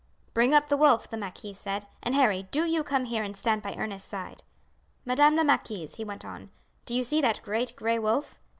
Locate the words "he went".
5.93-6.25